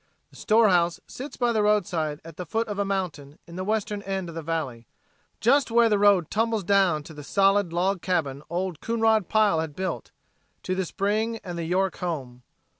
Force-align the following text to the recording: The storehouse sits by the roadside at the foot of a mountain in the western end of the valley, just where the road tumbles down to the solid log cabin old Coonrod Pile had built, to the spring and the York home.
The 0.31 0.35
storehouse 0.35 0.99
sits 1.05 1.37
by 1.37 1.51
the 1.51 1.61
roadside 1.61 2.21
at 2.25 2.35
the 2.37 2.45
foot 2.47 2.67
of 2.67 2.79
a 2.79 2.83
mountain 2.83 3.37
in 3.45 3.55
the 3.55 3.63
western 3.63 4.01
end 4.01 4.29
of 4.29 4.33
the 4.33 4.41
valley, 4.41 4.87
just 5.39 5.69
where 5.69 5.89
the 5.89 5.99
road 5.99 6.31
tumbles 6.31 6.63
down 6.63 7.03
to 7.03 7.13
the 7.13 7.23
solid 7.23 7.71
log 7.71 8.01
cabin 8.01 8.41
old 8.49 8.81
Coonrod 8.81 9.29
Pile 9.29 9.59
had 9.59 9.75
built, 9.75 10.09
to 10.63 10.73
the 10.73 10.85
spring 10.85 11.39
and 11.43 11.55
the 11.55 11.65
York 11.65 11.97
home. 11.97 12.41